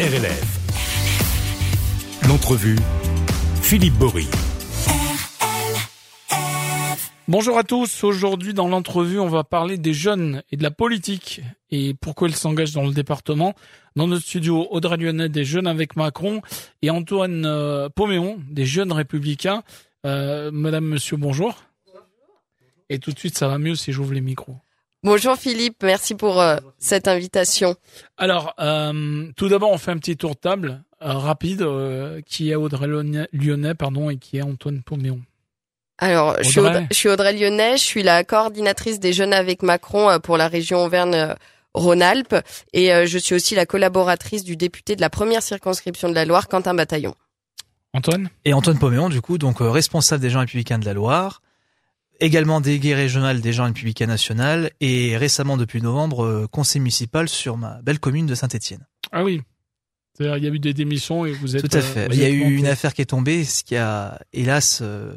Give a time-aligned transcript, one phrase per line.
[0.00, 0.60] RLF.
[2.28, 2.76] L'entrevue,
[3.60, 4.28] Philippe Bory.
[7.26, 8.04] Bonjour à tous.
[8.04, 11.40] Aujourd'hui, dans l'entrevue, on va parler des jeunes et de la politique
[11.72, 13.54] et pourquoi ils s'engagent dans le département.
[13.96, 16.42] Dans notre studio, Audrey Lyonnais des Jeunes avec Macron
[16.80, 19.64] et Antoine euh, Poméon des Jeunes Républicains.
[20.06, 21.64] Euh, Madame, Monsieur, bonjour.
[22.88, 24.58] Et tout de suite, ça va mieux si j'ouvre les micros.
[25.04, 27.76] Bonjour Philippe, merci pour euh, cette invitation.
[28.16, 31.64] Alors, euh, tout d'abord, on fait un petit tour de table euh, rapide.
[32.26, 35.20] qui est Audrey Lyonnais, pardon, et qui est Antoine Poméon
[36.00, 39.64] alors, je suis, Audrey, je suis, Audrey, Lyonnais, je suis la coordinatrice des Jeunes avec
[39.64, 42.36] Macron pour la région Auvergne-Rhône-Alpes
[42.72, 46.46] et je suis aussi la collaboratrice du député de la première circonscription de la Loire,
[46.46, 47.16] Quentin Bataillon.
[47.94, 48.30] Antoine?
[48.44, 51.42] Et Antoine Poméon, du coup, donc responsable des gens républicains de la Loire,
[52.20, 57.56] également délégué régional des gens républicains national et récemment depuis novembre euh, conseil municipal sur
[57.56, 58.86] ma belle commune de Saint-Étienne.
[59.12, 59.42] Ah oui.
[60.20, 61.68] Il y a eu des démissions et vous êtes.
[61.68, 62.06] Tout à fait.
[62.06, 65.14] Euh, il y a eu une affaire qui est tombée, ce qui a hélas euh,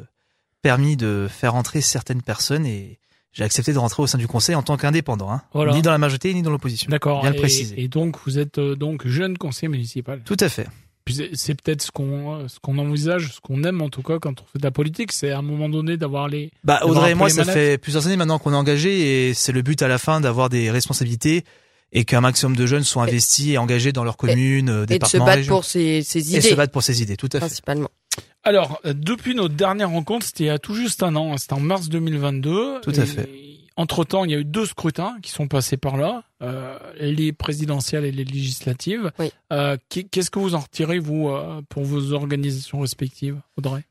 [0.62, 3.00] permis de faire entrer certaines personnes et
[3.32, 5.42] j'ai accepté de rentrer au sein du conseil en tant qu'indépendant, hein.
[5.72, 6.88] ni dans la majorité ni dans l'opposition.
[6.88, 7.22] D'accord.
[7.22, 7.82] Bien le préciser.
[7.82, 10.22] Et donc vous êtes donc jeune conseiller municipal.
[10.24, 10.68] Tout à fait
[11.34, 14.44] c'est peut-être ce qu'on ce qu'on envisage, ce qu'on aime en tout cas quand on
[14.44, 16.50] fait de la politique, c'est à un moment donné d'avoir les.
[16.64, 19.62] Bah Audrey et moi, ça fait plusieurs années maintenant qu'on est engagé et c'est le
[19.62, 21.44] but à la fin d'avoir des responsabilités
[21.92, 25.26] et qu'un maximum de jeunes soient investis et, engagés dans leur commune, euh, et, département,
[25.26, 26.38] et de se battre pour ses, ses, idées.
[26.38, 27.40] Et se battre pour ses idées, tout à fait.
[27.40, 27.90] Principalement.
[28.44, 31.36] Alors, euh, depuis notre dernière rencontre, c'était il y a tout juste un an, hein,
[31.36, 32.80] c'était en mars 2022.
[32.80, 33.28] Tout à fait
[33.76, 38.04] entre-temps, il y a eu deux scrutins qui sont passés par là, euh, les présidentielles
[38.04, 39.12] et les législatives.
[39.52, 43.84] Euh, Qu'est-ce que vous en retirez, vous, euh, pour vos organisations respectives, Audrey?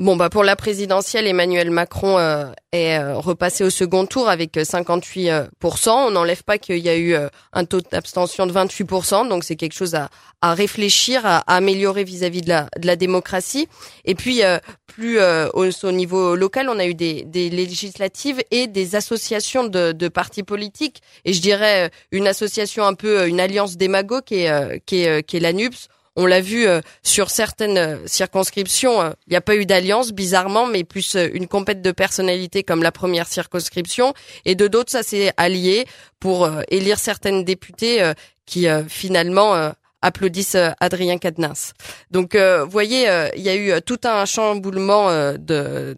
[0.00, 4.56] Bon bah pour la présidentielle, Emmanuel Macron euh, est euh, repassé au second tour avec
[4.56, 5.46] 58% euh,
[5.86, 7.14] On n'enlève pas qu'il y a eu
[7.52, 10.08] un taux d'abstention de 28% donc c'est quelque chose à,
[10.54, 13.68] réfléchir, à, améliorer vis-à-vis de, la, démocratie.
[14.06, 14.40] Et puis
[14.86, 20.44] plus au, au, niveau local, on a eu des, législatives et des associations de, partis
[20.44, 21.02] politiques.
[21.26, 25.36] Et je dirais une association un peu une alliance démago qui est qui est, qui
[25.36, 29.40] est la NUPS on l'a vu euh, sur certaines euh, circonscriptions, euh, il n'y a
[29.40, 34.12] pas eu d'alliance, bizarrement, mais plus une compète de personnalité comme la première circonscription.
[34.44, 35.86] Et de d'autres, ça s'est allié
[36.18, 38.12] pour élire certaines députées
[38.44, 39.72] qui finalement
[40.02, 41.72] applaudissent Adrien Quatennens.
[42.10, 45.96] Donc, vous voyez, il y a eu tout un chamboulement de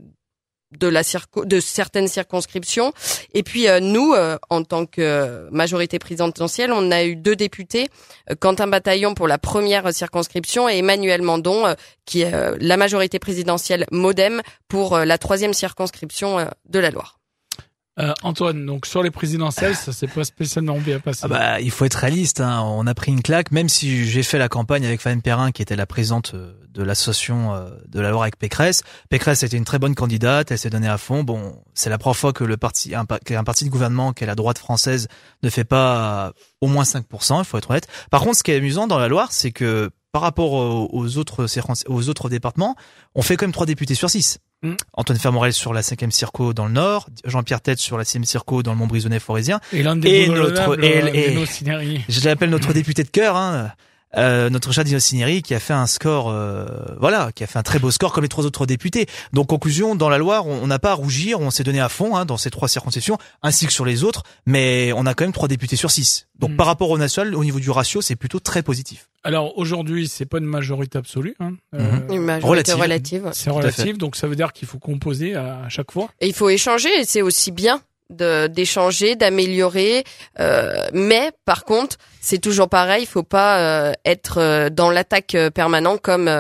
[0.79, 1.03] de la
[1.45, 2.93] de certaines circonscriptions.
[3.35, 7.89] Et puis euh, nous, euh, en tant que majorité présidentielle, on a eu deux députés,
[8.31, 11.75] euh, Quentin Bataillon pour la première circonscription et Emmanuel Mandon,
[12.05, 17.22] qui est la majorité présidentielle MoDem pour la troisième circonscription de la Loire.
[17.99, 21.21] Euh, Antoine, donc sur les présidentielles, ça s'est pas spécialement bien passé.
[21.25, 22.41] Ah bah, il faut être réaliste.
[22.41, 22.63] Hein.
[22.63, 25.61] On a pris une claque, même si j'ai fait la campagne avec Fabien Perrin, qui
[25.61, 28.83] était la présidente euh, de l'association euh, de la Loire avec Pécresse.
[29.11, 31.23] Pécresse était une très bonne candidate, elle s'est donnée à fond.
[31.23, 34.37] Bon, c'est la première fois que le parti, un, parti de gouvernement, qui est la
[34.37, 35.09] droite française,
[35.43, 36.33] ne fait pas
[36.63, 37.41] au moins 5%.
[37.41, 37.89] Il faut être honnête.
[38.11, 41.47] Par contre, ce qui est amusant dans la Loire, c'est que par rapport aux autres
[41.89, 42.75] aux autres départements,
[43.15, 44.39] on fait quand même trois députés sur six.
[44.63, 44.75] Mm.
[44.93, 48.63] Antoine Fermorel sur la 5e Circo dans le Nord, Jean-Pierre Tête sur la 6e Circo
[48.63, 49.61] dans le Mont-Brisonnais forésien.
[49.73, 51.35] Et, notre, et,
[52.09, 53.73] je l'appelle notre député de cœur, hein,
[54.17, 54.99] euh, notre chat Dino
[55.43, 56.67] qui a fait un score, euh,
[56.99, 59.07] voilà, qui a fait un très beau score comme les trois autres députés.
[59.33, 62.17] Donc conclusion, dans la Loire, on n'a pas à rougir, on s'est donné à fond
[62.17, 65.33] hein, dans ces trois circonscriptions, ainsi que sur les autres, mais on a quand même
[65.33, 66.27] trois députés sur six.
[66.39, 66.57] Donc mm.
[66.57, 69.09] par rapport au national, au niveau du ratio, c'est plutôt très positif.
[69.25, 71.37] Alors aujourd'hui, c'est pas une majorité absolue.
[71.41, 71.53] Hein.
[71.75, 72.15] Euh, mm-hmm.
[72.15, 73.31] une majorité relative.
[73.33, 76.09] C'est relative, donc ça veut dire qu'il faut composer à chaque fois.
[76.21, 77.81] Et il faut échanger, et c'est aussi bien
[78.11, 80.05] d'échanger, d'améliorer.
[80.39, 85.37] Euh, mais par contre, c'est toujours pareil, il faut pas euh, être euh, dans l'attaque
[85.55, 86.31] permanente comme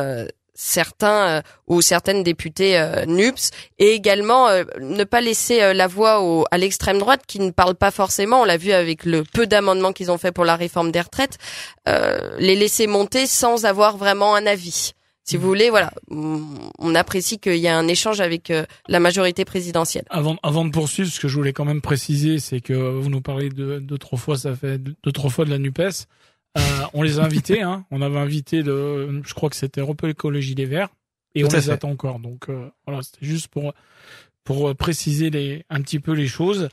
[0.55, 4.49] certains ou certaines députés NUPS et également
[4.81, 8.45] ne pas laisser la voix au, à l'extrême droite qui ne parle pas forcément, on
[8.45, 11.39] l'a vu avec le peu d'amendements qu'ils ont fait pour la réforme des retraites,
[11.87, 14.93] les laisser monter sans avoir vraiment un avis.
[15.25, 19.45] Si vous voulez, voilà, on apprécie qu'il y a un échange avec euh, la majorité
[19.45, 20.05] présidentielle.
[20.11, 23.21] Avant, avant de poursuivre, ce que je voulais quand même préciser, c'est que vous nous
[23.21, 25.81] parlez de deux trois fois, ça fait deux trois fois de la Nupes.
[25.81, 26.61] Euh,
[26.93, 27.85] on les a invités, hein.
[27.91, 30.89] On avait invité de, je crois que c'était Europe Écologie des Verts,
[31.35, 32.19] et on les attend encore.
[32.19, 33.73] Donc euh, voilà, c'était juste pour
[34.45, 36.69] pour euh, préciser les, un petit peu les choses.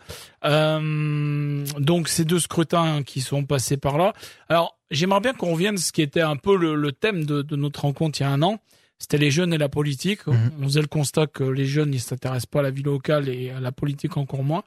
[0.45, 4.13] Euh, donc ces deux scrutins qui sont passés par là.
[4.47, 7.55] Alors j'aimerais bien qu'on revienne ce qui était un peu le, le thème de, de,
[7.55, 8.59] notre rencontre il y a un an.
[8.97, 10.27] C'était les jeunes et la politique.
[10.27, 10.51] Mhm.
[10.61, 13.49] On faisait le constat que les jeunes ne s'intéressent pas à la vie locale et
[13.49, 14.63] à la politique encore moins.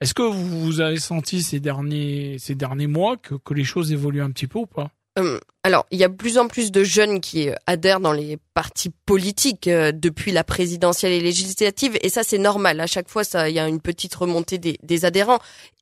[0.00, 4.22] Est-ce que vous avez senti ces derniers ces derniers mois que, que les choses évoluent
[4.22, 4.90] un petit peu ou pas?
[5.18, 8.36] Euh, alors, il y a de plus en plus de jeunes qui adhèrent dans les
[8.54, 12.80] partis politiques euh, depuis la présidentielle et législative, et ça c'est normal.
[12.80, 15.38] À chaque fois, ça, il y a une petite remontée des, des adhérents.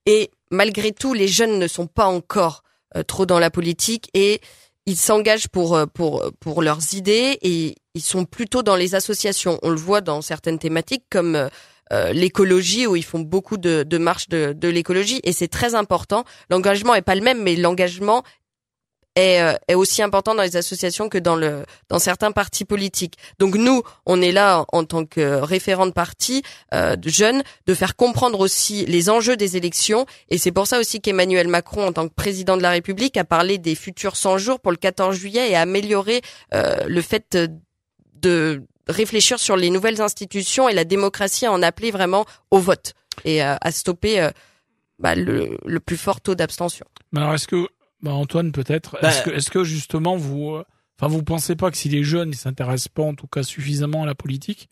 [0.06, 4.41] Et malgré tout, les jeunes ne sont pas encore euh, trop dans la politique et
[4.87, 9.58] ils s'engagent pour euh, pour pour leurs idées et ils sont plutôt dans les associations.
[9.62, 11.49] On le voit dans certaines thématiques comme
[12.12, 16.25] l'écologie où ils font beaucoup de, de marches de, de l'écologie et c'est très important.
[16.50, 18.25] L'engagement est pas le même, mais l'engagement
[19.16, 23.14] est, euh, est aussi important dans les associations que dans le dans certains partis politiques.
[23.38, 27.75] Donc nous, on est là en tant que référent de parti euh, de jeunes de
[27.75, 31.93] faire comprendre aussi les enjeux des élections et c'est pour ça aussi qu'Emmanuel Macron en
[31.93, 35.17] tant que président de la République a parlé des futurs 100 jours pour le 14
[35.17, 36.22] juillet et a amélioré
[36.52, 37.37] euh, le fait
[38.20, 42.94] de réfléchir sur les nouvelles institutions et la démocratie à en appeler vraiment au vote
[43.25, 44.28] et à stopper
[44.99, 46.87] bah, le, le plus fort taux d'abstention.
[47.17, 47.69] Alors est-ce que
[48.05, 48.97] bah Antoine peut-être.
[49.01, 50.65] Bah, est-ce que, est que justement vous, euh,
[50.99, 54.03] enfin vous pensez pas que si les jeunes ils s'intéressent pas en tout cas suffisamment
[54.03, 54.69] à la politique,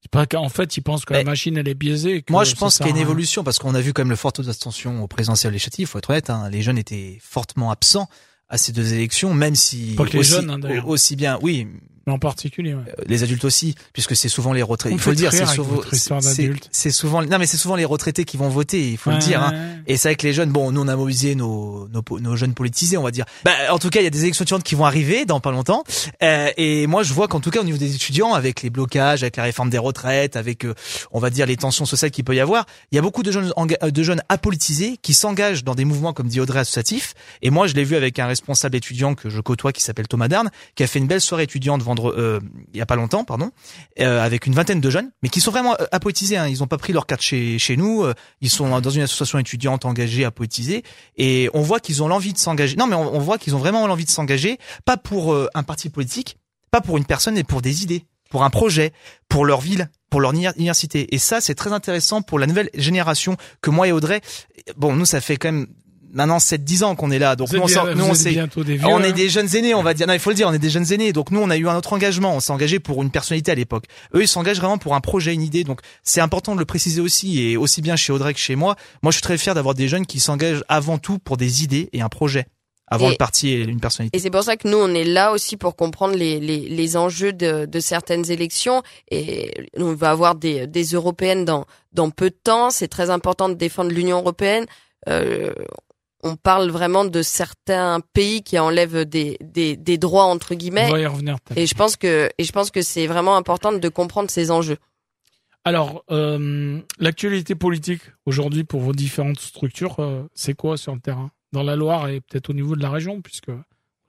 [0.00, 2.24] c'est pas qu'en fait ils pensent que la machine elle est biaisée.
[2.30, 4.16] moi je pense qu'il y a une évolution parce qu'on a vu quand même le
[4.16, 5.90] fort taux d'abstention au présidentiel législatif.
[5.90, 8.08] Faut être honnête, hein, les jeunes étaient fortement absents
[8.48, 11.66] à ces deux élections, même si pas que les jeunes, hein, aussi bien, oui,
[12.10, 12.82] en particulier, ouais.
[12.88, 14.94] Euh, les adultes aussi, puisque c'est souvent les retraités.
[14.94, 15.80] Il faut le dire, c'est souvent,
[16.70, 18.90] c'est souvent, non mais c'est souvent les retraités qui vont voter.
[18.90, 19.42] Il faut le dire.
[19.42, 19.54] Hein.
[19.86, 22.96] Et c'est que les jeunes, bon, nous on a mobilisé nos, nos, nos jeunes politisés,
[22.96, 23.24] on va dire.
[23.44, 25.50] Bah, en tout cas, il y a des élections étudiantes qui vont arriver dans pas
[25.50, 25.84] longtemps.
[26.22, 29.22] Euh, et moi, je vois qu'en tout cas au niveau des étudiants, avec les blocages,
[29.22, 30.74] avec la réforme des retraites, avec, euh,
[31.12, 33.32] on va dire, les tensions sociales qu'il peut y avoir, il y a beaucoup de
[33.32, 33.52] jeunes
[33.82, 37.14] euh, de jeunes apolitisés qui s'engagent dans des mouvements comme dit Audrey associatif.
[37.42, 40.28] Et moi, je l'ai vu avec un responsable étudiant que je côtoie qui s'appelle Thomas
[40.28, 42.40] Darn, qui a fait une belle soirée étudiante euh,
[42.72, 43.50] il y a pas longtemps, pardon,
[44.00, 46.36] euh, avec une vingtaine de jeunes, mais qui sont vraiment euh, à poétiser.
[46.36, 46.48] Hein.
[46.48, 48.04] Ils ont pas pris leur carte chez chez nous.
[48.40, 50.82] Ils sont dans une association étudiante engagée à poétiser,
[51.16, 52.76] et on voit qu'ils ont l'envie de s'engager.
[52.76, 56.38] Non, mais on, voit qu'ils ont vraiment l'envie de s'engager, pas pour un parti politique,
[56.70, 58.92] pas pour une personne, mais pour des idées, pour un projet,
[59.28, 61.14] pour leur ville, pour leur université.
[61.14, 64.20] Et ça, c'est très intéressant pour la nouvelle génération que moi et Audrey.
[64.76, 65.66] Bon, nous, ça fait quand même
[66.12, 67.36] maintenant 7-10 ans qu'on est là.
[67.36, 70.06] Donc nous, on, nous on, des on est des jeunes aînés, on va dire.
[70.06, 71.12] Non, il faut le dire, on est des jeunes aînés.
[71.12, 72.34] Donc nous, on a eu un autre engagement.
[72.34, 73.84] On s'est engagé pour une personnalité à l'époque.
[74.14, 75.64] Eux, ils s'engagent vraiment pour un projet, une idée.
[75.64, 78.76] Donc c'est important de le préciser aussi, et aussi bien chez Audrey que chez moi.
[79.02, 81.88] Moi, je suis très fier d'avoir des jeunes qui s'engagent avant tout pour des idées
[81.92, 82.46] et un projet
[82.90, 84.16] avant le parti et une personnalité.
[84.16, 86.96] Et c'est pour ça que nous, on est là aussi pour comprendre les, les, les
[86.96, 88.82] enjeux de, de, certaines élections.
[89.10, 92.70] Et on va avoir des, des européennes dans, dans peu de temps.
[92.70, 94.64] C'est très important de défendre l'Union européenne.
[95.08, 95.52] Euh,
[96.22, 100.88] on parle vraiment de certains pays qui enlèvent des, des, des droits entre guillemets.
[100.88, 101.36] On va y revenir.
[101.56, 104.78] Et je pense que et je pense que c'est vraiment important de comprendre ces enjeux.
[105.64, 111.30] Alors, euh, l'actualité politique aujourd'hui pour vos différentes structures, euh, c'est quoi sur le terrain?
[111.52, 113.50] Dans la Loire et peut-être au niveau de la région, puisque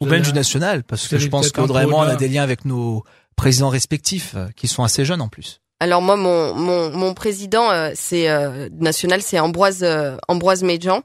[0.01, 3.03] ou même du national, parce que je pense qu'Audrey on a des liens avec nos
[3.35, 5.61] présidents respectifs euh, qui sont assez jeunes en plus.
[5.79, 8.27] Alors moi, mon mon, mon président, euh, c'est
[8.71, 9.85] national, c'est Ambroise
[10.27, 11.03] Ambroise Méjean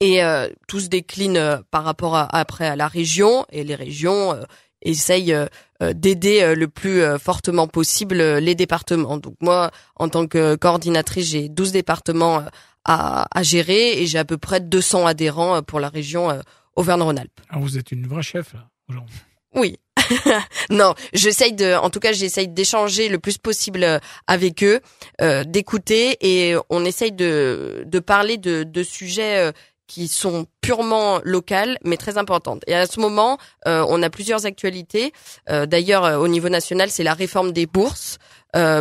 [0.00, 3.74] et euh, tout se décline euh, par rapport à, après à la région et les
[3.74, 4.42] régions euh,
[4.82, 5.34] essayent
[5.80, 9.16] d'aider le plus fortement possible les départements.
[9.16, 12.44] Donc moi, en tant que coordinatrice, j'ai 12 départements
[12.84, 16.40] à, à gérer et j'ai à peu près 200 adhérents pour la région
[16.76, 17.40] Auvergne-Rhône-Alpes.
[17.48, 19.18] Ah, vous êtes une vraie chef là aujourd'hui.
[19.56, 19.78] Oui.
[20.70, 24.80] non, j'essaye de, en tout cas, j'essaye d'échanger le plus possible avec eux,
[25.20, 29.52] euh, d'écouter et on essaye de de parler de, de sujets
[29.88, 32.62] qui sont purement locales mais très importantes.
[32.68, 35.12] Et à ce moment, euh, on a plusieurs actualités.
[35.50, 38.18] Euh, d'ailleurs, euh, au niveau national, c'est la réforme des bourses.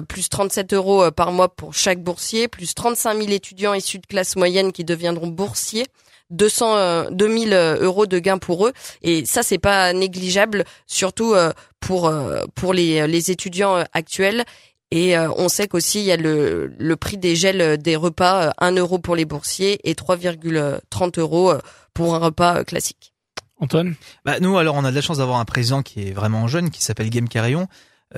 [0.08, 4.36] plus 37 euros par mois pour chaque boursier, plus 35 000 étudiants issus de classe
[4.36, 5.86] moyenne qui deviendront boursiers.
[6.30, 11.34] 200 2000 euros de gains pour eux et ça c'est pas négligeable surtout
[11.80, 12.12] pour
[12.54, 14.44] pour les les étudiants actuels
[14.92, 18.54] et euh, on sait qu'aussi il y a le, le prix des gels des repas,
[18.58, 21.60] 1 euh, euro pour les boursiers et 3,30 euros euh,
[21.94, 23.14] pour un repas classique.
[23.60, 23.96] Antoine?
[24.24, 26.70] Bah, Nous, alors, on a de la chance d'avoir un président qui est vraiment jeune,
[26.70, 27.68] qui s'appelle Game Carillon,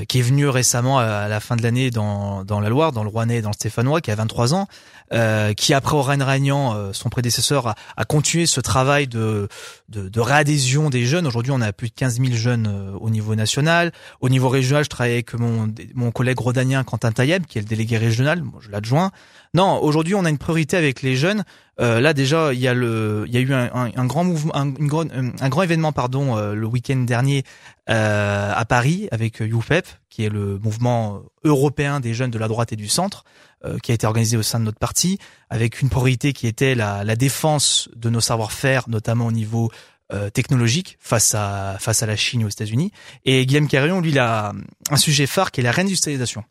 [0.08, 3.10] qui est venu récemment à la fin de l'année dans, dans la Loire, dans le
[3.10, 4.68] Rouennais, dans le Stéphanois, qui a 23 ans,
[5.12, 9.48] euh, qui après Aurène Ragnan, euh, son prédécesseur, a, a, continué ce travail de,
[9.90, 11.26] de, de réadhésion des jeunes.
[11.26, 13.92] Aujourd'hui, on a plus de 15 000 jeunes euh, au niveau national.
[14.22, 17.68] Au niveau régional, je travaille avec mon, mon collègue rodanien Quentin Taïeb, qui est le
[17.68, 18.44] délégué régional.
[18.44, 19.10] Moi, je l'adjoins.
[19.56, 21.44] Non, aujourd'hui, on a une priorité avec les jeunes.
[21.80, 27.44] Euh, là, déjà, il y a eu un, grand événement, pardon, le week-end dernier
[27.88, 32.76] à Paris avec YouPep, qui est le mouvement européen des jeunes de la droite et
[32.76, 33.24] du centre.
[33.66, 35.20] Euh, qui a été organisé au sein de notre parti,
[35.50, 39.70] avec une priorité qui était la, défense de nos savoir-faire, notamment au niveau
[40.14, 42.94] euh, technologique face à face à la Chine et aux États-Unis.
[43.26, 44.54] Et Guillaume Carillon, lui, il a
[44.90, 46.46] un sujet phare qui est la réindustrialisation,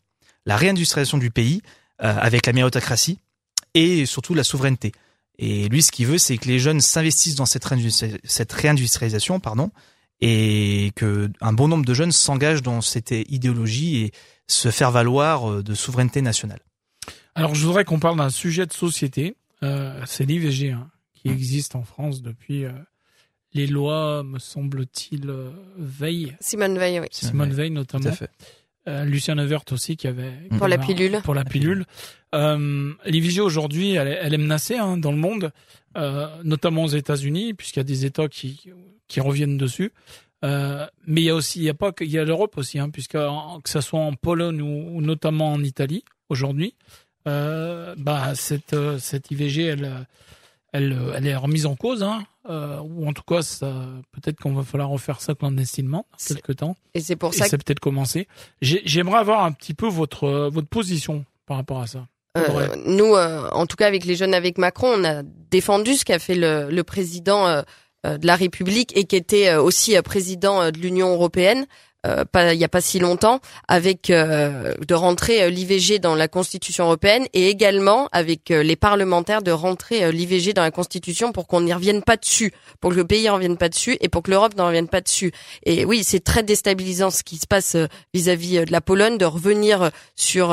[0.45, 1.63] la réindustrialisation du pays
[2.03, 3.17] euh, avec la méritocratie
[3.73, 4.91] et surtout la souveraineté.
[5.41, 7.65] Et lui, ce qu'il veut, c'est que les jeunes s'investissent dans cette,
[8.25, 9.71] cette réindustrialisation, pardon,
[10.19, 14.11] et que un bon nombre de jeunes s'engagent dans cette idéologie et
[14.47, 16.59] se faire valoir euh, de souveraineté nationale.
[17.35, 19.37] Alors, je voudrais qu'on parle d'un sujet de société.
[19.63, 22.73] Euh, c'est l'IVG hein, qui existe en France depuis euh,
[23.53, 25.33] les lois, me semble-t-il,
[25.77, 26.35] Veil.
[26.41, 27.07] Simone Veil, oui.
[27.11, 28.03] Simone Veil notamment.
[28.03, 28.31] Tout à fait.
[28.89, 31.21] Euh, Lucien Nevert aussi qui avait pour la pilule.
[31.23, 31.85] Pour la pilule.
[32.33, 35.51] Euh, L'IVG aujourd'hui, elle, elle, est menacée hein, dans le monde,
[35.97, 38.71] euh, notamment aux États-Unis, puisqu'il y a des États qui
[39.07, 39.91] qui reviennent dessus.
[40.43, 42.79] Euh, mais il y a aussi, il y a pas il y a l'Europe aussi,
[42.79, 46.75] hein, puisque que ça soit en Pologne ou, ou notamment en Italie aujourd'hui,
[47.25, 50.07] bah cette cette IVG, elle
[50.73, 53.41] elle, elle est remise en cause, hein, euh, ou en tout cas,
[54.11, 56.75] peut-être qu'on va falloir refaire ça clandestinement dans quelques temps.
[56.93, 57.45] Et c'est pour ça.
[57.45, 57.49] que...
[57.51, 58.27] c'est peut-être commencé.
[58.61, 62.07] J'aimerais avoir un petit peu votre votre position par rapport à ça.
[62.37, 66.05] Euh, nous, euh, en tout cas, avec les jeunes avec Macron, on a défendu ce
[66.05, 67.61] qu'a fait le, le président euh,
[68.03, 71.65] de la République et qui était aussi président de l'Union européenne.
[72.05, 76.15] Euh, pas, il n'y a pas si longtemps, avec euh, de rentrer euh, l'IVG dans
[76.15, 81.45] la Constitution européenne et également avec les parlementaires de rentrer l'IVG dans la Constitution pour
[81.45, 84.23] qu'on n'y revienne pas dessus, pour que le pays ne revienne pas dessus et pour
[84.23, 85.33] que l'Europe n'en revienne pas dessus.
[85.63, 87.75] Et oui, c'est très déstabilisant ce qui se passe
[88.13, 90.49] vis-à-vis de la Pologne, de revenir sur,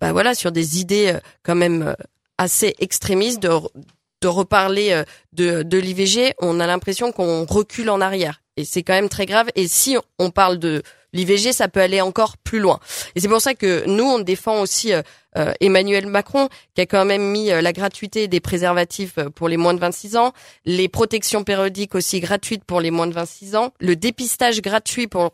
[0.00, 1.94] bah voilà, sur des idées quand même
[2.36, 3.50] assez extrémistes, de
[4.22, 5.02] de reparler
[5.32, 8.42] de, de l'IVG, on a l'impression qu'on recule en arrière.
[8.56, 9.48] Et c'est quand même très grave.
[9.54, 12.78] Et si on parle de l'IVG, ça peut aller encore plus loin.
[13.14, 15.02] Et c'est pour ça que nous, on défend aussi euh,
[15.36, 19.56] euh, Emmanuel Macron, qui a quand même mis euh, la gratuité des préservatifs pour les
[19.56, 20.32] moins de 26 ans,
[20.64, 25.32] les protections périodiques aussi gratuites pour les moins de 26 ans, le dépistage gratuit pour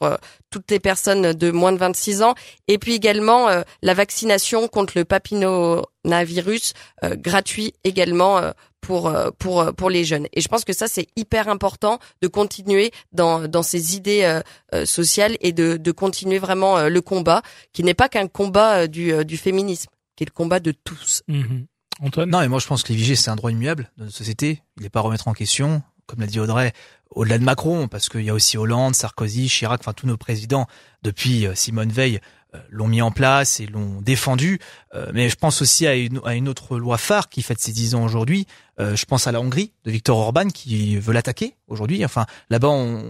[0.51, 2.35] toutes les personnes de moins de 26 ans,
[2.69, 3.49] et puis également
[3.83, 8.53] la vaccination contre le papillomavirus gratuit également
[8.87, 10.29] pour euh, pour euh, pour les jeunes.
[10.33, 14.87] Et je pense que ça c'est hyper important de continuer dans dans ces idées euh,
[14.87, 19.37] sociales et de de continuer vraiment le combat qui n'est pas qu'un combat du du
[19.37, 21.23] féminisme, qui est le combat de tous.
[21.27, 21.65] Mmh
[22.01, 22.31] Antoine?
[22.31, 24.63] Non, et moi je pense que l'IVG c'est un droit immuable de notre société.
[24.77, 26.73] Il n'est pas à remettre en question, comme l'a dit Audrey,
[27.11, 30.67] au-delà de Macron, parce qu'il y a aussi Hollande, Sarkozy, Chirac, enfin tous nos présidents
[31.03, 32.21] depuis Simone Veil
[32.71, 34.59] l'ont mis en place et l'ont défendu.
[34.95, 37.73] Euh, mais je pense aussi à une, à une, autre loi phare qui fête ses
[37.73, 38.47] 10 ans aujourd'hui.
[38.79, 42.05] Euh, je pense à la Hongrie de Viktor Orban qui veut l'attaquer aujourd'hui.
[42.05, 43.03] Enfin, là-bas, on,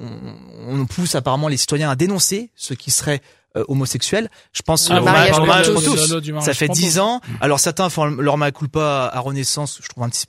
[0.69, 3.21] on, pousse apparemment les citoyens à dénoncer ce qui serait
[3.69, 4.29] homosexuels.
[4.53, 6.43] Je pense ah, au mariage, pour tous.
[6.43, 7.21] Ça fait dix ans.
[7.41, 9.81] Alors certains font leur ma culpa à Renaissance.
[9.83, 10.27] Je trouve un petit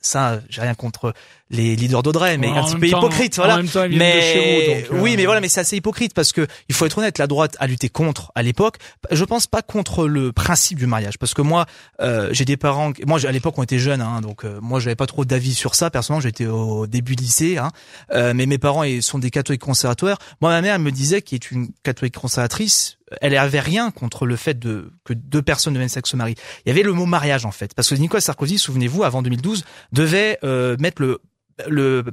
[0.00, 1.14] ça, j'ai rien contre
[1.50, 3.60] les leaders d'Audrey, mais un petit peu hypocrite, voilà.
[3.88, 7.26] mais oui, mais voilà, mais c'est assez hypocrite parce que il faut être honnête, la
[7.26, 8.76] droite a lutté contre à l'époque.
[9.10, 11.66] Je pense pas contre le principe du mariage, parce que moi,
[12.00, 14.96] euh, j'ai des parents, moi à l'époque on était jeunes, hein, donc euh, moi j'avais
[14.96, 15.90] pas trop d'avis sur ça.
[15.90, 17.70] Personnellement, j'étais au début lycée, hein,
[18.12, 20.18] euh, mais mes parents sont des catholiques conservateurs.
[20.40, 24.36] Moi, ma mère me disait qu'il est une catholique conservatrice elle avait rien contre le
[24.36, 26.34] fait de que deux personnes de même sexe se marient.
[26.64, 29.64] Il y avait le mot mariage en fait, parce que Nicolas Sarkozy, souvenez-vous, avant 2012,
[29.92, 31.20] devait euh, mettre le
[31.66, 32.04] le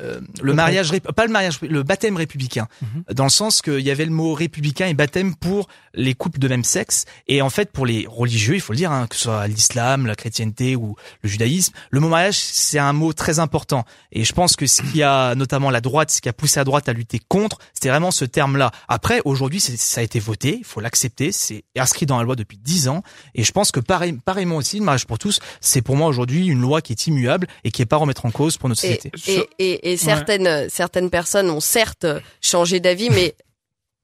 [0.00, 2.68] euh, le mariage pas le mariage le baptême républicain.
[2.82, 3.14] Mhm.
[3.14, 6.48] dans le sens qu'il y avait le mot républicain et baptême pour les couples de
[6.48, 7.04] même sexe.
[7.28, 10.06] Et en fait pour les religieux il faut le dire hein, que ce soit l'islam
[10.06, 13.84] la chrétienté ou le judaïsme le mot mariage c'est un mot très important.
[14.12, 16.64] Et je pense que ce qui a notamment la droite ce qui a poussé la
[16.64, 20.56] droite à lutter contre c'était vraiment ce terme là après aujourd'hui ça a été voté
[20.58, 23.02] il faut l'accepter c'est inscrit dans la loi depuis dix ans.
[23.34, 26.46] Et je pense que pareil, pareillement aussi le mariage pour tous c'est pour moi aujourd'hui
[26.46, 28.85] une loi qui est immuable et qui est pas à remettre en cause pour notre
[28.86, 32.06] et, et, et, certaines, certaines personnes ont certes
[32.40, 33.34] changé d'avis, mais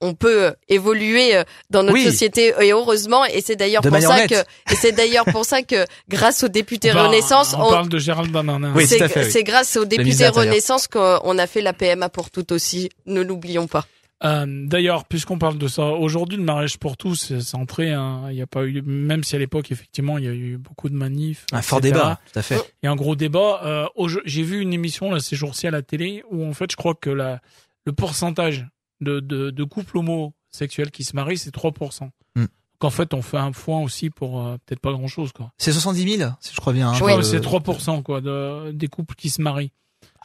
[0.02, 2.52] on peut évoluer dans notre société.
[2.60, 6.42] Et heureusement et c'est d'ailleurs pour ça que et c'est d'ailleurs pour ça que grâce
[6.42, 8.72] aux députés bah, Renaissance on, parle de Gérald Darmanin.
[8.74, 13.22] Oui, c'est grâce aux députés Renaissance qu'on a fait la PMA pour toutes aussi ne
[13.22, 13.86] l'oublions pas
[14.24, 17.92] euh, D'ailleurs, puisqu'on parle de ça, aujourd'hui le mariage pour tous, c'est entré.
[17.92, 20.58] Hein, il n'y a pas eu, même si à l'époque effectivement il y a eu
[20.58, 21.46] beaucoup de manifs.
[21.52, 22.56] Un fort débat, tout à fait.
[22.82, 23.60] Il y a un gros débat.
[23.64, 23.86] Euh,
[24.24, 26.94] J'ai vu une émission là ces jours-ci à la télé où en fait je crois
[26.94, 27.40] que la,
[27.84, 28.66] le pourcentage
[29.00, 32.04] de, de, de couples homosexuels qui se marient c'est 3%.
[32.36, 32.40] Hmm.
[32.40, 32.48] Donc
[32.80, 35.52] en fait on fait un point aussi pour euh, peut-être pas grand-chose quoi.
[35.58, 36.90] C'est 70 000 si je crois bien.
[36.90, 37.12] Hein, oui.
[37.24, 39.72] c'est 3% quoi de, des couples qui se marient.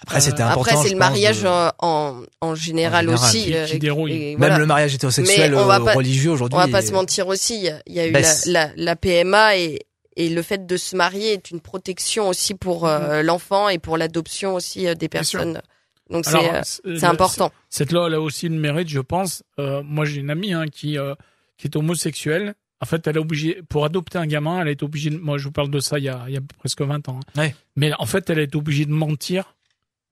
[0.02, 0.72] Après, c'était euh, important.
[0.76, 3.46] Après, c'est le mariage en, en, général, aussi.
[3.68, 6.58] Qui, qui euh, Même le mariage hétérosexuel euh, religieux aujourd'hui.
[6.58, 7.70] On va pas se mentir aussi.
[7.88, 11.34] Il y a eu la, la, la, PMA et, et le fait de se marier
[11.34, 13.22] est une protection aussi pour mm-hmm.
[13.22, 15.62] l'enfant et pour l'adoption aussi des personnes.
[16.10, 17.52] Donc c'est important.
[17.70, 19.44] Cette loi elle a aussi le mérite, je pense.
[19.60, 21.16] Euh, moi, j'ai une amie hein, qui euh,
[21.58, 22.56] qui est homosexuelle.
[22.80, 25.10] En fait, elle est obligée pour adopter un gamin, elle est obligée.
[25.10, 27.10] De, moi, je vous parle de ça il y a, il y a presque 20
[27.10, 27.20] ans.
[27.20, 27.42] hein.
[27.42, 27.56] Ouais.
[27.76, 29.56] Mais en fait, elle est obligée de mentir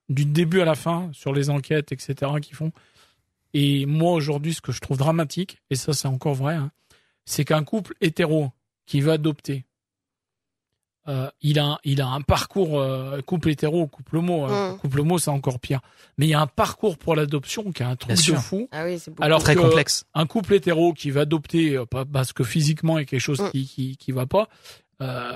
[0.09, 2.31] du début à la fin sur les enquêtes, etc.
[2.41, 2.71] qu'ils font.
[3.53, 6.71] Et moi, aujourd'hui, ce que je trouve dramatique, et ça, c'est encore vrai, hein,
[7.25, 8.51] c'est qu'un couple hétéro
[8.85, 9.65] qui veut adopter,
[11.07, 14.45] euh, il a, il a un parcours euh, couple hétéro, couple homo.
[14.45, 14.73] hein.
[14.73, 14.77] Mm.
[14.79, 15.79] Couple homo, c'est encore pire.
[16.17, 18.67] Mais il y a un parcours pour l'adoption qui est un truc de fou.
[18.71, 19.23] Ah oui, c'est beaucoup.
[19.23, 20.05] Alors Très que complexe.
[20.15, 23.39] un couple hétéro qui va adopter euh, parce que physiquement il y a quelque chose
[23.39, 23.51] Mm.
[23.51, 24.49] qui, qui qui va pas.
[25.01, 25.31] Euh,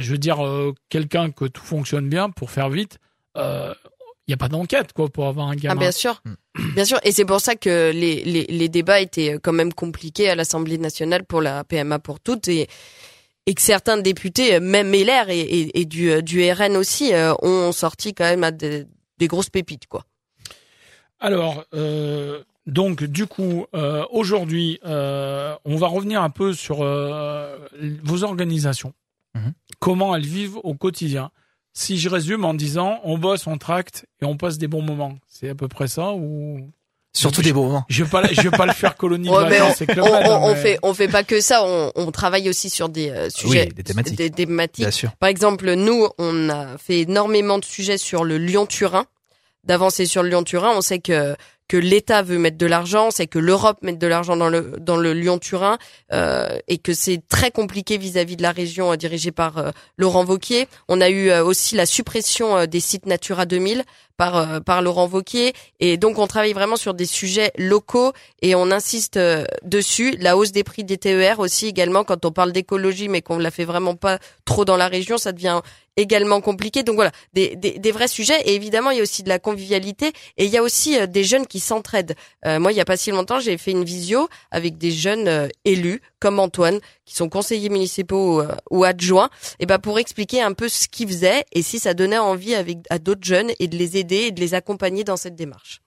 [0.00, 2.98] je veux dire euh, quelqu'un que tout fonctionne bien pour faire vite.
[3.36, 3.74] Euh,
[4.26, 5.80] Il y a pas d'enquête quoi pour avoir un Ah, gamin.
[5.80, 6.20] bien sûr.
[6.24, 6.74] Mm.
[6.74, 6.98] Bien sûr.
[7.04, 10.78] Et c'est pour ça que les, les, les débats étaient quand même compliqués à l'Assemblée
[10.78, 12.66] nationale pour la PMA pour toutes et,
[13.46, 17.34] et que certains députés, même LR et, et, et du, euh, du RN aussi, euh,
[17.42, 18.86] ont sorti quand même à des,
[19.18, 20.04] des grosses pépites, quoi.
[21.20, 27.56] Alors, euh, donc, du coup, euh, aujourd'hui, euh, on va revenir un peu sur euh,
[28.02, 28.92] vos organisations.
[29.34, 29.52] Mhm.
[29.78, 31.30] Comment elles vivent au quotidien.
[31.78, 35.18] Si je résume en disant, on bosse, on tracte et on passe des bons moments.
[35.28, 36.70] C'est à peu près ça ou?
[37.12, 37.84] Surtout des beaux moments.
[37.90, 40.78] je vais pas, je vais pas le faire colonie Ouais, mais Club On, on, fait,
[40.82, 41.62] on fait pas que ça.
[41.66, 44.16] On, on travaille aussi sur des euh, sujets, des thématiques.
[44.16, 45.12] des thématiques Bien sûr.
[45.16, 49.04] Par exemple, nous, on a fait énormément de sujets sur le Lyon-Turin,
[49.64, 50.72] d'avancer sur le Lyon-Turin.
[50.74, 51.36] On sait que
[51.68, 54.96] que l'État veut mettre de l'argent, c'est que l'Europe met de l'argent dans le dans
[54.96, 55.78] le Lyon-Turin
[56.12, 60.24] euh, et que c'est très compliqué vis-à-vis de la région euh, dirigée par euh, Laurent
[60.24, 60.68] Vauquier.
[60.88, 63.84] On a eu aussi la suppression des sites Natura 2000
[64.16, 68.54] par euh, par Laurent Vauquier et donc on travaille vraiment sur des sujets locaux et
[68.54, 70.16] on insiste euh, dessus.
[70.20, 73.50] La hausse des prix des TER aussi également quand on parle d'écologie mais qu'on la
[73.50, 75.60] fait vraiment pas trop dans la région, ça devient
[75.96, 76.82] également compliqué.
[76.82, 78.40] Donc voilà, des, des, des vrais sujets.
[78.44, 81.06] Et évidemment, il y a aussi de la convivialité et il y a aussi euh,
[81.06, 82.14] des jeunes qui s'entraident.
[82.44, 85.48] Euh, moi, il y a pas si longtemps, j'ai fait une visio avec des jeunes
[85.64, 89.28] élus comme Antoine, qui sont conseillers municipaux ou adjoints,
[89.60, 92.78] et ben pour expliquer un peu ce qu'ils faisaient et si ça donnait envie avec
[92.90, 95.80] à d'autres jeunes et de les aider et de les accompagner dans cette démarche.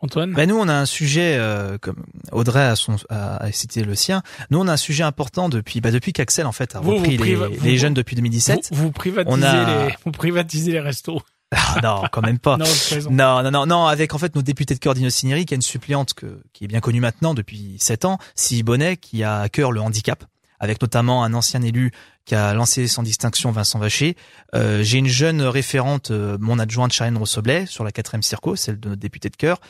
[0.00, 0.32] Antoine.
[0.32, 3.94] Ben nous, on a un sujet, euh, comme Audrey a, son, a, a cité le
[3.94, 4.22] sien.
[4.50, 7.16] Nous, on a un sujet important depuis, bah, depuis qu'Axel en fait a Vous, repris
[7.16, 8.70] vous les, priva- vous- les jeunes depuis 2017.
[8.72, 11.22] Vous, vous privatisez On a- les, vous privatisez les restos.
[11.54, 12.56] Ah, non, quand même pas.
[12.56, 12.64] Non.
[13.10, 15.56] Non, non, non, non, avec en fait nos députés de cœur Dino Cinieri, qui est
[15.56, 19.40] une suppléante que, qui est bien connue maintenant depuis sept ans, Si Bonnet, qui a
[19.40, 20.24] à cœur le handicap,
[20.60, 21.92] avec notamment un ancien élu
[22.24, 24.16] qui a lancé sans distinction Vincent Vacher.
[24.54, 28.78] Euh, J'ai une jeune référente, euh, mon adjointe Charlène Rossoblet, sur la quatrième circo, celle
[28.78, 29.60] de notre député de cœur,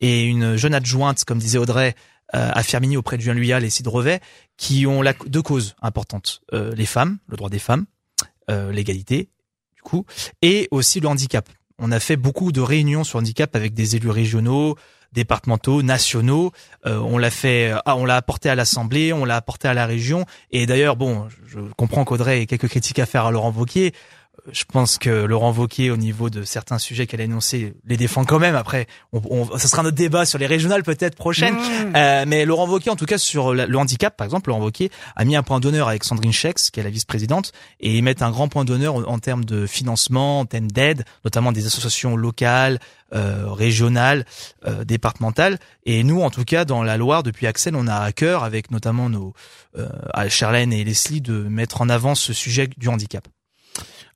[0.00, 1.94] et une jeune adjointe, comme disait Audrey,
[2.34, 4.20] euh, à Firmini auprès de Julien Luyal et Sid Revet,
[4.56, 6.40] qui ont la, deux causes importantes.
[6.54, 7.84] Euh, les femmes, le droit des femmes,
[8.50, 9.28] euh, l'égalité,
[9.76, 10.06] du coup,
[10.40, 11.46] et aussi le handicap.
[11.78, 14.76] On a fait beaucoup de réunions sur handicap avec des élus régionaux,
[15.12, 16.52] départementaux, nationaux.
[16.86, 19.86] Euh, on l'a fait, ah, on l'a apporté à l'Assemblée, on l'a apporté à la
[19.86, 20.24] région.
[20.50, 23.92] Et d'ailleurs, bon, je comprends qu'Audrey ait quelques critiques à faire à Laurent Wauquiez.
[24.50, 28.24] Je pense que Laurent Wauquiez, au niveau de certains sujets qu'elle a énoncés, les défend
[28.24, 28.56] quand même.
[28.56, 31.54] Après, on, on, ça sera notre débat sur les régionales peut-être prochaines.
[31.54, 31.92] Mmh.
[31.96, 35.24] Euh, mais Laurent Wauquiez, en tout cas sur le handicap, par exemple, Laurent Wauquiez a
[35.24, 38.32] mis un point d'honneur avec Sandrine Schex, qui est la vice-présidente, et ils mettent un
[38.32, 42.80] grand point d'honneur en, en termes de financement, en termes d'aide, notamment des associations locales,
[43.14, 44.24] euh, régionales,
[44.66, 45.58] euh, départementales.
[45.84, 48.70] Et nous, en tout cas, dans la Loire, depuis Axel, on a à cœur, avec
[48.72, 49.34] notamment nos
[49.78, 49.88] euh,
[50.28, 53.28] Charlène et Leslie, de mettre en avant ce sujet du handicap.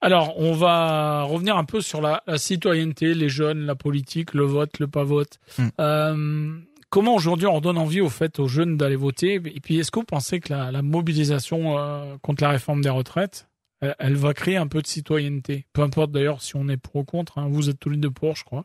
[0.01, 4.45] Alors, on va revenir un peu sur la, la citoyenneté, les jeunes, la politique, le
[4.45, 5.39] vote, le pas vote.
[5.59, 5.69] Hmm.
[5.81, 6.59] Euh,
[6.91, 9.35] comment aujourd'hui on donne envie au fait aux jeunes d'aller voter?
[9.35, 12.91] Et puis, est-ce que vous pensez que la, la mobilisation euh, contre la réforme des
[12.91, 13.49] retraites,
[13.81, 15.67] elle, elle va créer un peu de citoyenneté?
[15.73, 17.39] Peu importe d'ailleurs si on est pour ou contre.
[17.39, 17.49] hein.
[17.51, 18.65] Vous êtes tous les deux pour, je crois.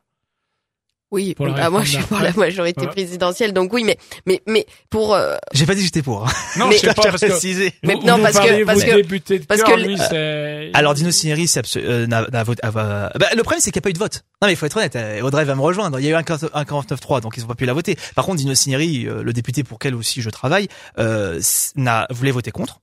[1.12, 2.93] Oui, Pour bah, moi je suis pour la majorité Voilà.
[2.93, 6.26] présidentielle, donc oui, mais mais mais pour euh, J'ai pas dit que j'étais pour.
[6.26, 6.32] hein.
[6.58, 7.26] Non, Mais- je sais pas parce que.
[7.28, 7.74] précisé.
[7.84, 9.02] Mais vous- non, vous parce que- parce que-
[9.38, 10.71] de parce cœur, que- lui.
[10.74, 13.80] Alors Dino Cineri, c'est euh, n'a- n'a voté- a- va- bah, le problème c'est qu'il
[13.80, 14.24] n'y a pas eu de vote.
[14.41, 16.00] Non mais il faut être honnête, euh, Audrey va me rejoindre.
[16.00, 17.97] Il y a eu un 40 un 49.3, donc ils n'ont pas pu la voter.
[18.15, 22.08] Par contre, Dino Cineri, euh, le député pour lequel aussi je travaille, euh, s- n'a
[22.10, 22.80] voulait voter contre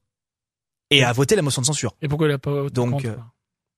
[0.90, 1.94] et a voté la motion de censure.
[2.02, 3.16] Et pourquoi il a pas voté Donc, contre euh,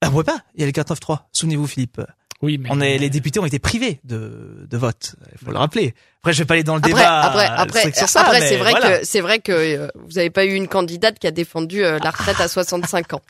[0.03, 1.29] Ah, voyez pas Il y a le 49.3.
[1.31, 2.01] Souvenez-vous, Philippe.
[2.43, 2.69] Oui, mais.
[2.73, 5.15] On est, les députés ont été privés de, de vote.
[5.33, 5.95] Il faut le rappeler.
[6.23, 7.21] Après, je vais pas aller dans le Après, débat.
[7.23, 8.99] après, euh, après, sur ça, après, c'est vrai voilà.
[8.99, 11.99] que c'est vrai que euh, vous n'avez pas eu une candidate qui a défendu euh,
[12.03, 13.23] la retraite à 65 ans.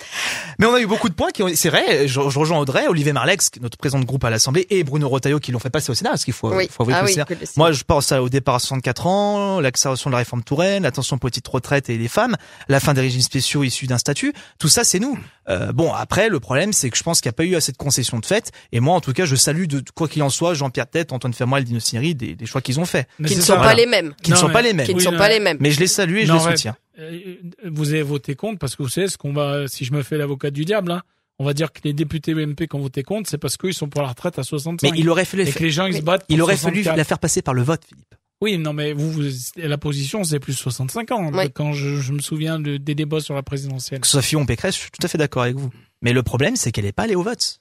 [0.58, 2.88] Mais on a eu beaucoup de points qui ont, c'est vrai, je, je rejoins Audrey,
[2.88, 5.90] Olivier Marlex, notre président de groupe à l'Assemblée, et Bruno Rotaillot qui l'ont fait passer
[5.92, 6.68] au Sénat, parce qu'il faut, Oui.
[6.68, 7.52] faut avouer Ah que le oui, Sénat- que le Sénat.
[7.56, 11.14] Moi, je pense à- au départ à 64 ans, l'accélération de la réforme Touraine, l'attention
[11.14, 12.36] aux petites retraites et les femmes,
[12.68, 14.32] la fin des régimes spéciaux issus d'un statut.
[14.58, 15.16] Tout ça, c'est nous.
[15.50, 17.72] Euh, bon, après, le problème, c'est que je pense qu'il n'y a pas eu assez
[17.72, 18.52] de concessions de fait.
[18.72, 21.32] Et moi, en tout cas, je salue de quoi qu'il en soit, Jean-Pierre Tête, Antoine
[21.34, 23.08] Fermoil, Dino Cineri, des, des choix qu'ils ont faits.
[23.18, 24.14] Mais qui ne sont pas les mêmes.
[24.22, 24.86] Qui ne Non, sont mais- pas les mêmes.
[24.86, 25.56] Qui ne sont pas les mêmes.
[25.60, 26.50] Mais je les salue et je les ouais.
[26.52, 26.76] soutiens.
[26.98, 27.34] Euh,
[27.64, 30.16] Vous avez voté contre parce que vous savez ce qu'on va, si je me fais
[30.18, 31.02] l'avocat du diable, hein,
[31.38, 33.88] on va dire que les députés UMP qui ont voté contre, c'est parce qu'ils sont
[33.88, 34.92] pour la retraite à 65.
[34.92, 36.24] Mais il aurait fallu, et que les gens ils se battent.
[36.28, 36.96] il aurait fallu 64.
[36.98, 38.09] la faire passer par le vote, Philippe.
[38.42, 39.22] Oui, non, mais vous, vous
[39.56, 41.30] la position, c'est plus 65 ans.
[41.34, 41.50] Oui.
[41.52, 44.00] Quand je, je me souviens de- des débats sur la présidentielle.
[44.00, 45.70] Que ce soit Fillon ou Pécresse, je suis tout à fait d'accord avec vous.
[46.00, 47.60] Mais le problème, c'est qu'elle n'est pas allée au vote.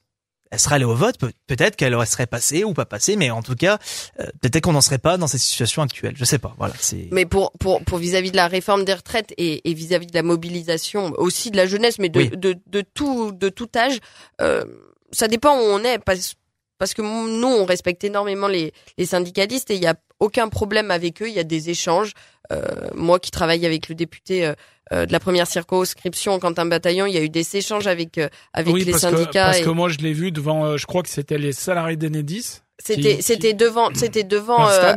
[0.52, 3.30] Elle serait allée au vote, peut- peut-être qu'elle aurait- serait passée ou pas passée, mais
[3.30, 3.78] en tout cas,
[4.18, 6.14] euh, peut-être qu'on n'en serait pas dans cette situation actuelle.
[6.16, 6.54] Je sais pas.
[6.58, 7.08] Voilà, c'est.
[7.12, 10.24] Mais pour pour pour vis-à-vis de la réforme des retraites et et vis-à-vis de la
[10.24, 12.30] mobilisation aussi de la jeunesse, mais de Oui.
[12.30, 13.98] de, de tout de tout âge,
[14.40, 14.64] euh,
[15.12, 16.34] ça dépend où on est parce
[16.80, 20.90] parce que nous on respecte énormément les les syndicalistes et il y a aucun problème
[20.90, 21.28] avec eux.
[21.28, 22.12] Il y a des échanges.
[22.52, 22.64] Euh,
[22.96, 24.54] moi qui travaille avec le député euh,
[24.92, 28.28] euh, de la première circonscription Quentin Bataillon, il y a eu des échanges avec euh,
[28.52, 29.44] avec oui, les parce que, syndicats.
[29.46, 31.96] parce et que moi, je l'ai vu devant, euh, je crois que c'était les salariés
[31.96, 32.62] d'Enedis.
[32.84, 34.96] C'était qui- c'était devant c'était devant euh,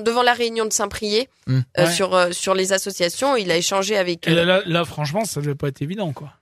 [0.00, 1.90] devant la réunion de Saint-Prié Ouais.
[1.92, 3.36] sur euh, sur les associations.
[3.36, 4.26] Il a échangé avec.
[4.26, 6.32] Et là, là, franchement, ça devait pas être évident, quoi.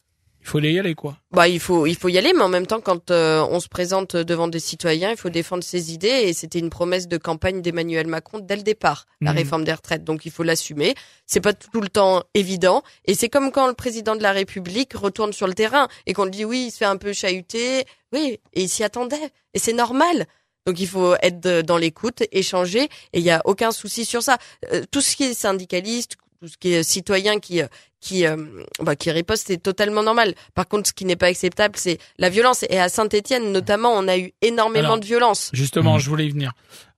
[0.45, 1.17] Il faut y aller, quoi.
[1.31, 3.69] Bah, il faut, il faut y aller, mais en même temps, quand euh, on se
[3.69, 6.09] présente devant des citoyens, il faut défendre ses idées.
[6.09, 9.39] Et c'était une promesse de campagne d'Emmanuel Macron dès le départ, la Mhm.
[9.39, 10.03] réforme des retraites.
[10.05, 10.95] Donc, il faut l'assumer.
[11.27, 12.83] C'est pas tout le temps évident.
[13.05, 16.25] Et c'est comme quand le président de la République retourne sur le terrain et qu'on
[16.25, 17.85] lui dit oui, il se fait un peu chahuter.
[18.13, 19.31] Oui, et il s'y attendait.
[19.55, 20.27] Et c'est normal.
[20.67, 24.39] Donc il faut être dans l'écoute, échanger, et il y a aucun souci sur ça.
[24.73, 27.69] Euh, tout ce qui est syndicaliste, tout ce qui est citoyen qui euh,
[28.01, 28.37] qui euh,
[28.81, 30.35] bah, qui riposte, c'est totalement normal.
[30.55, 32.65] Par contre, ce qui n'est pas acceptable, c'est la violence.
[32.69, 35.51] Et à Saint-Étienne, notamment, on a eu énormément Alors, de violence.
[35.53, 36.01] Justement, Mhm.
[36.01, 36.53] je voulais y venir.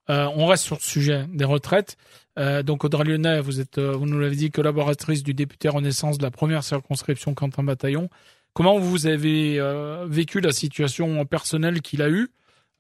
[0.08, 1.98] Euh, on reste sur le sujet des retraites.
[2.38, 6.16] Euh, donc Audrey Lyonnais, vous êtes, euh, vous nous l'avez dit, collaboratrice du député Renaissance
[6.16, 8.08] de la première circonscription Quentin Bataillon.
[8.54, 12.28] Comment vous avez euh, vécu la situation personnelle qu'il a eue,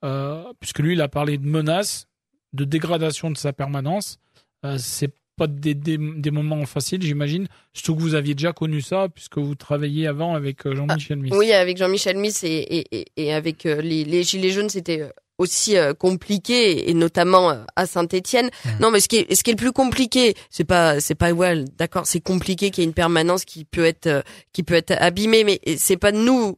[0.02, 2.06] euh, puisque lui, il a parlé de menaces,
[2.54, 4.16] de dégradation de sa permanence.
[4.64, 7.46] Euh, c'est pas des, des, des moments faciles, j'imagine.
[7.72, 11.34] Surtout que vous aviez déjà connu ça, puisque vous travailliez avant avec euh, Jean-Michel Miss.
[11.34, 15.00] Oui, avec Jean-Michel Miss et, et, et, et avec euh, les, les Gilets jaunes, c'était
[15.00, 18.50] euh, aussi compliqué, et notamment à Saint-Étienne.
[18.78, 21.32] Non, mais ce qui est, ce qui est le plus compliqué, c'est pas, c'est pas,
[21.32, 24.92] ouais, d'accord, c'est compliqué qu'il y ait une permanence qui peut être, qui peut être
[24.92, 26.56] abîmée, mais c'est pas nous.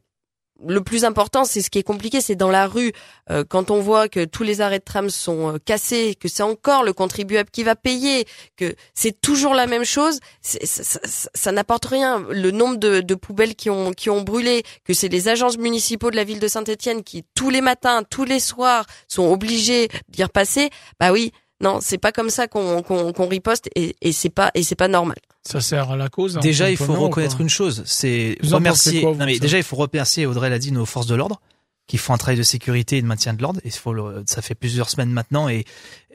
[0.65, 2.93] Le plus important, c'est ce qui est compliqué, c'est dans la rue.
[3.31, 6.43] Euh, quand on voit que tous les arrêts de tram sont euh, cassés, que c'est
[6.43, 8.25] encore le contribuable qui va payer,
[8.57, 12.25] que c'est toujours la même chose, ça- ça- ça n'apporte rien.
[12.31, 16.11] Le nombre de, de poubelles qui ont qui ont brûlé, que c'est les agences municipaux
[16.11, 20.25] de la ville de Saint-Étienne qui tous les matins, tous les soirs sont obligés d'y
[20.25, 20.71] repasser.
[20.99, 24.51] Bah oui, non, c'est pas comme ça qu'on qu'on qu'on riposte et, et c'est pas
[24.55, 25.17] et c'est pas normal.
[25.43, 26.35] Ça sert à la cause.
[26.39, 28.93] Déjà, Antoine il faut reconnaître une chose, c'est Vous en remercier.
[28.93, 30.27] pensez quoi, vous, non mais déjà, il faut remercier.
[30.27, 31.41] Audrey l'a dit, nos forces de l'ordre
[31.87, 33.61] qui font un travail de sécurité et de maintien de l'ordre.
[33.65, 35.65] Et il faut le- ça fait plusieurs semaines maintenant et,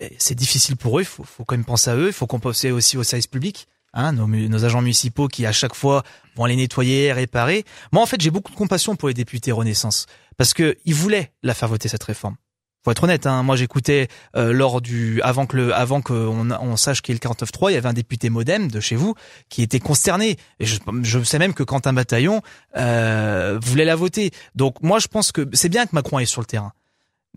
[0.01, 1.01] et c'est difficile pour eux.
[1.03, 2.07] Il faut, faut quand même penser à eux.
[2.07, 3.67] Il faut qu'on pense aussi aux services publics.
[3.93, 6.03] Hein, nos, nos agents municipaux qui à chaque fois
[6.35, 7.65] vont aller nettoyer, réparer.
[7.91, 10.05] Moi, en fait, j'ai beaucoup de compassion pour les députés Renaissance
[10.37, 12.35] parce que ils voulaient la faire voter cette réforme.
[12.83, 13.27] Faut être honnête.
[13.27, 17.19] Hein, moi, j'écoutais euh, lors du avant que le avant qu'on on sache qu'il ait
[17.21, 19.13] le 49.3, il y avait un député MoDem de chez vous
[19.49, 20.37] qui était consterné.
[20.59, 22.41] Et je, je sais même que Quentin Bataillon
[22.77, 24.31] euh, voulait la voter.
[24.55, 26.73] Donc moi, je pense que c'est bien que Macron est sur le terrain.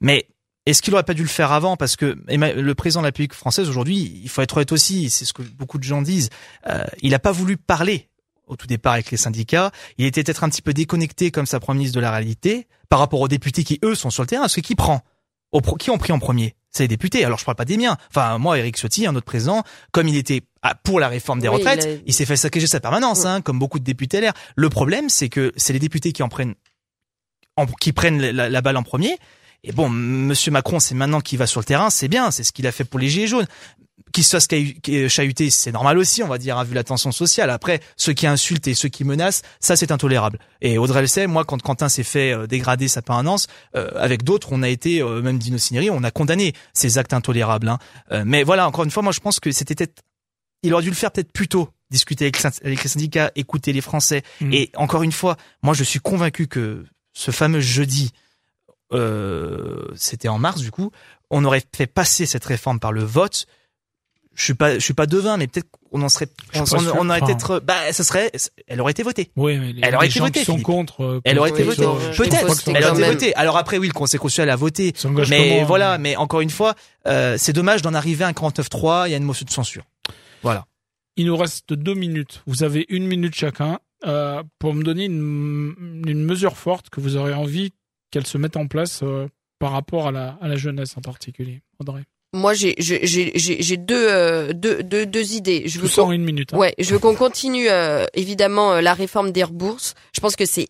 [0.00, 0.28] Mais
[0.66, 1.76] est-ce qu'il aurait pas dû le faire avant?
[1.76, 5.26] Parce que le président de la République française aujourd'hui, il faut être honnête aussi, c'est
[5.26, 6.30] ce que beaucoup de gens disent,
[6.68, 8.08] euh, il n'a pas voulu parler
[8.46, 9.72] au tout départ avec les syndicats.
[9.98, 12.98] Il était peut-être un petit peu déconnecté comme sa première ministre de la réalité par
[12.98, 14.46] rapport aux députés qui eux sont sur le terrain.
[14.46, 15.02] Que qui prend
[15.54, 16.54] Au pro- Qui ont pris en premier?
[16.70, 17.24] C'est les députés.
[17.24, 17.96] Alors je parle pas des miens.
[18.10, 19.62] Enfin moi, Eric Ciotti, un autre président,
[19.92, 22.36] comme il était ah, pour la réforme des Oui, retraites, il a- il s'est fait
[22.36, 24.32] saccager sa permanence, hein, comme beaucoup de députés LR.
[24.56, 26.54] Le problème, c'est que c'est les députés qui en prennent,
[27.56, 29.16] en- qui prennent la, la balle en premier.
[29.62, 32.52] Et bon, Monsieur Macron, c'est maintenant qu'il va sur le terrain, c'est bien, c'est ce
[32.52, 33.46] qu'il a fait pour les gilets jaunes.
[34.12, 36.82] Qu'il se fasse cahu- qui- chahuter, c'est normal aussi, on va dire, hein, vu la
[36.84, 37.50] tension sociale.
[37.50, 40.38] Après, ceux qui insultent et ceux qui menacent, ça c'est intolérable.
[40.60, 44.24] Et Audrey le sait, moi, quand Quentin s'est fait euh, dégrader sa permanence, euh, avec
[44.24, 47.68] d'autres, on a été, euh, même Dino Cinieri, on a condamné ces actes intolérables.
[47.68, 47.78] hein.
[48.12, 50.02] Euh, mais voilà, encore une fois, moi je pense que c'était peut-être,
[50.64, 54.22] il aurait dû le faire peut-être plus tôt, discuter avec, les syndicats, écouter les Français.
[54.40, 54.52] Mhm.
[54.52, 58.10] Et encore une fois, moi je suis convaincu que ce fameux jeudi,
[58.92, 60.90] euh, c'était en mars du coup,
[61.30, 63.46] on aurait fait passer cette réforme par le vote.
[64.34, 66.98] Je suis pas, je suis pas devin, mais peut-être qu'on en serait, Je on, on-
[67.00, 68.32] on aurait Enfin- peut-être, bah, ça serait,
[68.66, 69.30] elle aurait été votée.
[69.36, 71.02] Oui, mais les, Elle aurait les été gens votée, qui sont contre.
[71.02, 71.82] euh, Elle aurait été Oui, votée.
[72.16, 73.34] Peut-être, elle aurait été votée.
[73.36, 74.92] Alors après, oui, le Conseil constitutionnel a voté.
[75.30, 75.98] Mais comment, voilà, hein.
[75.98, 76.74] mais encore une fois,
[77.06, 79.84] euh, c'est dommage d'en arriver à un 49-3, il y a une motion de censure.
[80.42, 80.66] Voilà.
[81.16, 82.42] Il nous reste deux minutes.
[82.46, 87.16] Vous avez une minute chacun euh, pour me donner une, une mesure forte que vous
[87.16, 87.72] aurez envie
[88.10, 89.28] qu'elle se mette en place euh,
[89.60, 91.62] par rapport à la, à la jeunesse en particulier.
[91.78, 92.02] Audrey.
[92.34, 92.74] Moi, j'ai
[93.78, 95.62] deux, euh, deux deux deux idées.
[95.66, 96.52] Je Tout veux ça qu'on- en une minute.
[96.52, 96.58] hein.
[96.58, 99.94] Ouais, je veux qu'on continue euh, évidemment euh, la réforme des bourses.
[100.12, 100.68] Je pense que c'est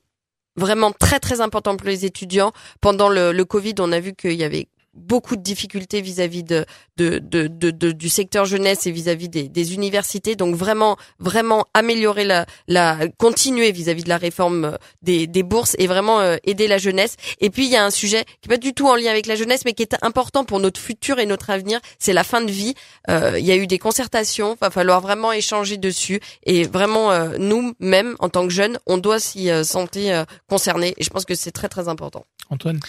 [0.56, 2.52] vraiment très très important pour les étudiants.
[2.80, 6.64] Pendant le, le Covid, on a vu qu'il y avait beaucoup de difficultés vis-à-vis de,
[6.96, 10.36] de, de, de- du secteur jeunesse et vis-à-vis des, des universités.
[10.36, 15.74] Donc vraiment, vraiment améliorer la, la continuer vis-à-vis de la réforme euh, des, des bourses
[15.78, 17.16] et vraiment euh, aider la jeunesse.
[17.40, 19.26] Et puis il y a un sujet qui est pas du tout en lien avec
[19.26, 21.80] la jeunesse, mais qui est important pour notre futur et notre avenir.
[21.98, 22.74] C'est la fin de vie.
[23.10, 24.56] Euh, il y a eu des concertations.
[24.60, 26.20] Va falloir vraiment échanger dessus.
[26.44, 30.94] Et vraiment, euh, nous-mêmes, en tant que jeunes, on doit s'y euh, sentir concernés.
[30.98, 32.24] Et je pense que c'est très très important.
[32.50, 32.80] Antoine?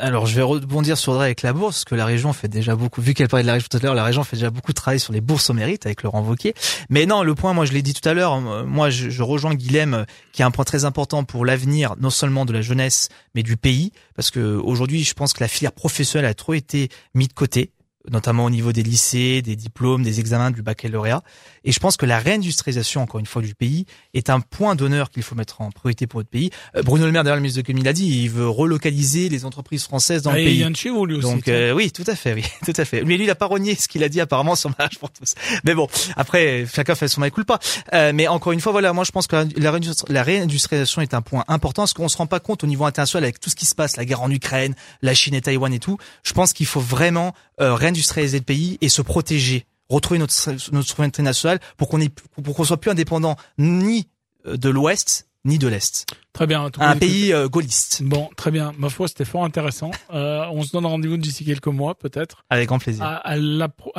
[0.00, 3.00] Alors, je vais rebondir sur Audrey avec la bourse, que la région fait déjà beaucoup,
[3.00, 4.76] vu qu'elle parlait de la région tout à l'heure, la région fait déjà beaucoup de
[4.76, 6.54] travail sur les bourses au mérite avec Laurent Wauquiez.
[6.90, 10.06] Mais non, le point, moi, je l'ai dit tout à l'heure, moi, je, rejoins Guilhem,
[10.32, 13.56] qui a un point très important pour l'avenir, non seulement de la jeunesse, mais du
[13.56, 17.34] pays, parce que aujourd'hui, je pense que la filière professionnelle a trop été mise de
[17.34, 17.72] côté
[18.10, 21.22] notamment au niveau des lycées, des diplômes, des examens du baccalauréat.
[21.68, 25.10] Et je pense que la réindustrialisation, encore une fois, du pays est un point d'honneur
[25.10, 26.48] qu'il faut mettre en priorité pour notre pays.
[26.74, 29.44] Euh, Bruno Le Maire, d'ailleurs, le ministre de l'économie l'a dit, il veut relocaliser les
[29.44, 30.56] entreprises françaises dans Ah, le il pays.
[30.56, 31.26] vient de chez vous lui aussi.
[31.26, 33.02] Donc euh, oui, tout à fait, oui, tout à fait.
[33.04, 35.34] Mais lui, il a pas renié ce qu'il a dit apparemment sur Mariage pour tous.
[35.64, 37.58] Mais bon, après, chacun fait son mal pas.
[37.92, 41.44] Euh, mais encore une fois, voilà, moi je pense que la réindustrialisation est un point
[41.48, 43.74] important, parce qu'on se rend pas compte au niveau international avec tout ce qui se
[43.74, 45.98] passe, la guerre en Ukraine, la Chine et Taïwan et tout.
[46.24, 50.34] Je pense qu'il faut vraiment euh, réindustrialiser le pays et se protéger, retrouver notre
[50.72, 52.00] notre souveraineté nationale pour qu'on
[52.42, 54.08] pour qu'on soit plus indépendant ni
[54.46, 56.06] euh, de l'Ouest ni de l'Est.
[56.32, 56.70] Très bien.
[56.70, 58.72] tout Un pays euh, gaulliste, Bon, très bien.
[58.78, 59.90] Ma foi, c'était fort intéressant.
[60.12, 63.04] Euh, on se donne rendez-vous d'ici quelques mois, peut-être, avec grand plaisir.
[63.04, 63.36] à,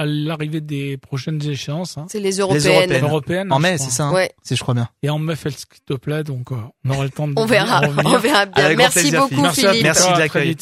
[0.06, 2.06] l'arrivée des prochaines échéances hein.
[2.10, 2.70] C'est les Les européennes.
[2.70, 3.04] européennes.
[3.04, 3.52] européennes.
[3.52, 4.90] En mai, c'est ça, hein Ouais, si je crois bien.
[5.04, 6.24] Et en mai, fais s'il te plaît.
[6.24, 8.66] Donc, euh, on aura le temps de on verra, on verra bien.
[8.66, 9.84] Avec Merci plaisir, beaucoup, Philippe.
[9.84, 10.56] Merci de l'accueil.